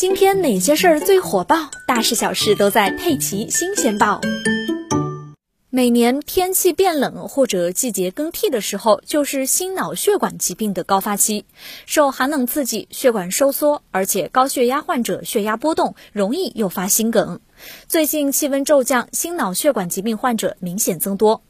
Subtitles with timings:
[0.00, 1.70] 今天哪些事儿最火爆？
[1.86, 4.18] 大事小事都在《佩奇新鲜报》。
[5.68, 11.44] 每年天气变冷或者季节更替的时候，就是心脑血管疾病的高发期。
[11.84, 17.40] 受寒冷刺激，血管收缩，而且高血压患者血压波动，容易诱发心梗。
[17.86, 21.42] 最近气温骤降，心脑血管疾病患者明显增多。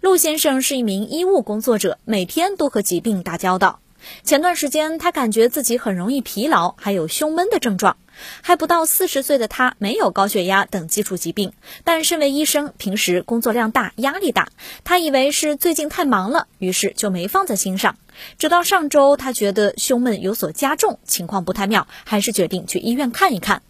[0.00, 3.80] 陆先生是一名医务工作者，每天都和疾病打交道。
[4.22, 7.96] 前段时间，他感觉自己很容易疲劳，还有胸闷的症状。
[8.42, 11.52] 还不到四十岁的他，没有高血压等基础疾病，
[11.84, 14.48] 但身为医生，平时工作量大，压力大。
[14.82, 17.96] 他以为是最近太忙了，于是就没放在心上。
[18.36, 23.62] 直到上周，他觉得胸闷有所加重，情况不太妙，还是决定去医院看一看。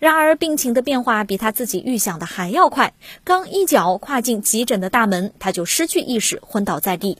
[0.00, 2.94] 然而，病情的变化比他自己预想的还要快。
[3.22, 7.18] 刚一脚跨进急诊的大门，他就失去意识，昏倒在地。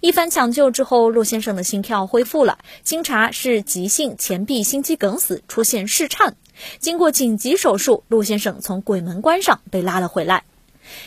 [0.00, 2.58] 一番抢救之后，陆先生的心跳恢复了。
[2.82, 6.36] 经查是急性前壁心肌梗死，出现室颤。
[6.78, 10.44] 经过紧急手术，陆先生从鬼门关上被拉了回来。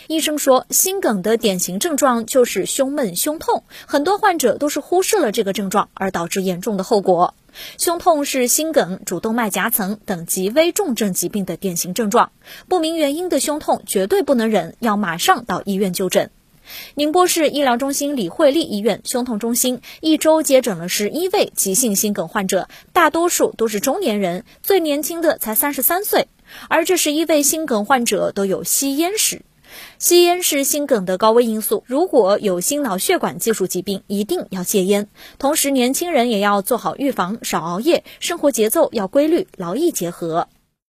[0.08, 7.34] 医生说，心梗的典型症状就是胸闷、胸痛，很多患者都是忽视了这个症状，而导致严重的后果。
[7.78, 12.32] 胸痛是心梗、主动脉夹层等极危重症疾病的典型症状，
[12.70, 16.32] 不明原因的胸痛绝对不能忍，要马上到医院就诊。
[16.96, 26.28] 宁波市医疗中心李惠利医院胸痛中心一周接诊了十一位急性心梗患者，大多数都是中年人，最年轻的才三十三岁。
[26.70, 29.42] 而这十一位心梗患者都有吸烟史，
[29.98, 31.84] 吸烟是心梗的高危因素。
[31.88, 35.08] 如果有心脑血管技术疾病，一定要戒烟。
[35.40, 40.48] 同时，年轻人也要做好预防，少熬夜，生活节奏要规律，劳逸结合。